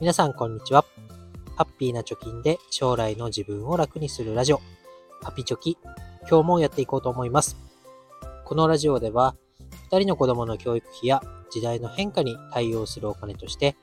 [0.00, 0.84] 皆さんこんにちは。
[1.56, 4.60] ハッピーな貯金で将来の自分を楽にするラジオ、
[5.24, 5.76] ハピチョキ、
[6.30, 7.56] 今日もやっていこうと思います。
[8.44, 9.34] このラジオでは、
[9.90, 11.20] 2人の子供の教育費や
[11.50, 13.74] 時代の変化に対応するお金として、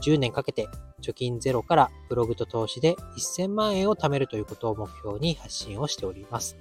[0.00, 0.68] 10年かけて
[1.02, 6.56] 貯金ゼロからブログと投資で1000万円を貯めるということを目標に発信をしております。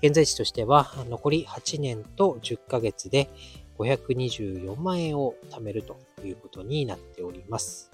[0.00, 3.28] 現在地としては、残り8年と10ヶ月で
[3.80, 7.90] 524万円を貯めるということになっております。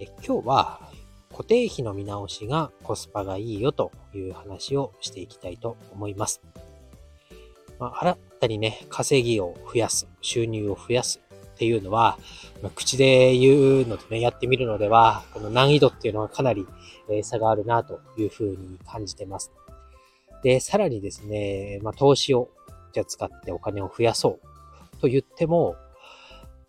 [0.00, 0.80] え今日は
[1.30, 6.42] 固定費の見直しがコスパがいいよという話をしていきたいと思います。
[7.78, 11.20] まあ、新たにね、稼ぎを増やす、収入を増やす
[11.54, 12.18] っていうのは、
[12.62, 16.66] まあ、口で言うのでね、やってみるのでは、この難易度っていうのはかなり、
[17.08, 19.52] え差があるなというふうに感じてます。
[20.42, 22.48] で、さらにですね、まあ、投資を
[22.92, 24.40] じゃ使ってお金を増やそ
[24.94, 25.76] うと言っても、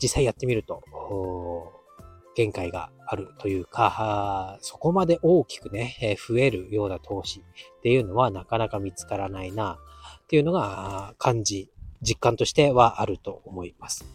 [0.02, 0.84] 実際やってみると、
[2.35, 7.43] 限界があるというか、そこまで大きくね、増えるような投資っ
[7.82, 9.79] ていうのはなかなか見つからないな
[10.24, 11.70] っていうのが感じ、
[12.02, 14.05] 実感としてはあると思います。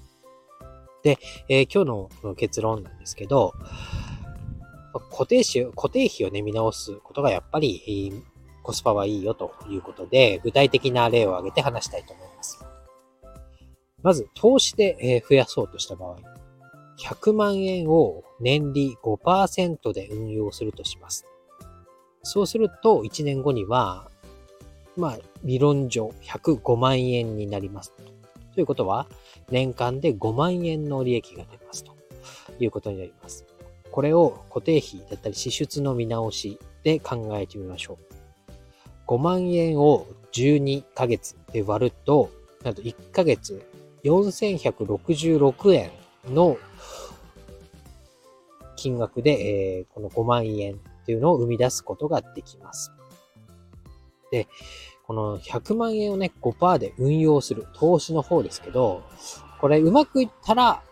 [1.03, 3.55] で、えー、今日の結論なんですけど、
[5.11, 8.22] 固定費、固定費をね、見直すことがやっぱり
[8.62, 12.59] コスパはいいよということで、具体的な例を挙げて話したいと思います。
[14.03, 16.17] まず、投資で増やそうとした場合、
[16.98, 21.27] 100万円を年利5%で運用するとします。
[22.23, 24.11] そうすると、1年後には、
[24.97, 27.93] まあ、理論上105万円になります。
[28.55, 29.06] ということは、
[29.51, 31.95] 年間で5万円の利益が出ますと
[32.59, 33.47] いうことになります。
[33.91, 38.53] これを固定費だったり支出の見直しで考えてみましょう。
[39.09, 42.31] 5万円を12ヶ月で割ると、
[42.62, 43.62] なんと1ヶ月
[44.05, 45.91] 4166円
[46.27, 46.56] の
[48.77, 52.93] 金額で、えー、この5万円っていうのを生み出すことができます。
[54.31, 54.49] で、
[55.06, 59.03] この100万円をね、5%で運用する投資の方ですけど、
[59.60, 60.83] これうまくいったら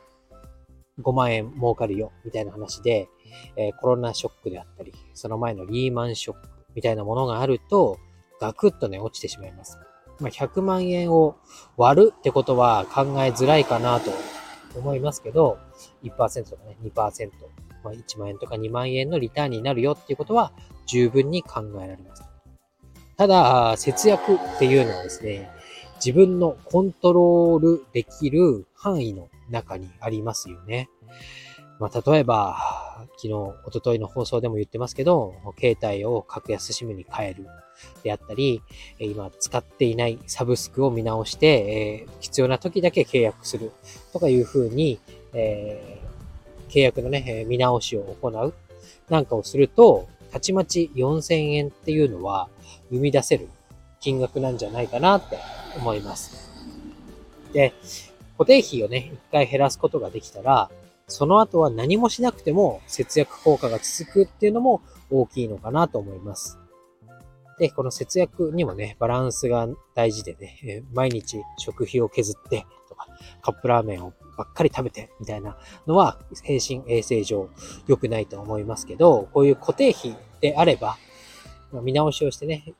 [1.00, 3.08] 5万円儲かるよ、みたいな話で、
[3.56, 7.98] えー、コロナショックであったり、その前のリーマンショックみたいなものがあると、
[8.40, 9.78] ガクッとね、落ちてしまいます。
[10.20, 11.36] まあ、100万円を
[11.76, 14.12] 割るってことは考えづらいかなと
[14.76, 15.58] 思いますけど、
[16.02, 17.30] 1%とかね、2%、
[17.84, 20.52] まあ、1万円とか2万円のリターンになるよっていうことは
[20.86, 22.22] 十分に考えられます。
[23.16, 25.50] ただ、節約っていうのはですね、
[25.96, 30.88] 自分のコントロールできる範囲の中にありますよね。
[31.80, 32.56] まあ、例えば、
[33.16, 37.46] 昨日、おとといの放送でも言ってますけど、携帯を格安 SIM に変える
[38.02, 38.62] であったり、
[38.98, 43.72] 今使っていないサブスクを見直して、え、必要な時だけ契約する
[44.12, 44.98] とかいうふうに、
[45.32, 46.00] え、
[46.68, 48.54] 契約のね、見直しを行う
[49.08, 52.48] なんかをすると、たちまち4000円っていうのは
[52.90, 53.48] 生み出せる
[54.00, 55.38] 金額なんじゃないかなって
[55.76, 56.50] 思います。
[57.52, 57.72] で、
[58.36, 60.70] 固定費をね、一回減らすことができたら、
[61.08, 66.58] その後は何もしなくても節約効果が続くっていうのも大きいのかなと思います。
[67.58, 73.08] で、この節約にもね、バランスが大事でね、毎日食費を削ってとか、
[73.42, 77.50] カップラーメンをばっかり食べてみたいなのは、精神衛生上
[77.88, 80.96] 良くないと思いますけど、こういう固定費であれば、
[81.72, 82.74] 見直しをしてね、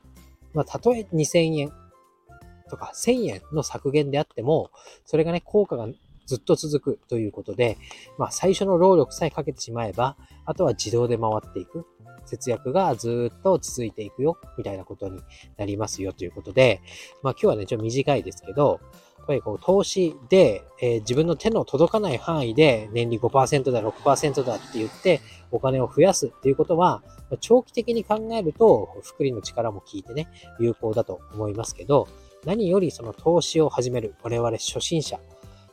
[0.53, 1.73] まあ、たとえ2000円
[2.69, 4.71] とか1000円の削減であっても、
[5.05, 5.87] それがね、効果が
[6.29, 7.77] ずっと続くということで、
[8.19, 11.85] まあ最初の労力さえかけてしまえば、あとは自動で回っていく。
[12.25, 15.19] 節約がずっと続いていくよ、みたいなことに
[15.57, 16.81] なりますよということで、
[17.23, 18.79] まあ今日はね、ちょっと短いですけど、
[19.17, 27.01] やっぱりこう投資で、えー、自分の手の届かない範囲で年利5%だ、6%だって言ってお金を増やすっていうことは、
[27.39, 30.27] 長期的に考えると、福利の力も効いてね、
[30.59, 32.07] 有効だと思いますけど、
[32.45, 35.19] 何よりその投資を始める我々初心者、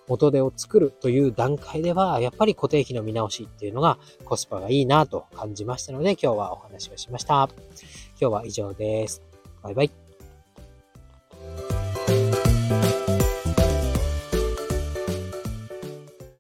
[0.09, 7.49] 元手を作るという段階では、やっぱり固定費の見直しっていうのがコスパがいいなと感じましたので、今日はお話をしました。
[8.21, 9.23] 今日は以上です。
[9.63, 10.06] バイバイ。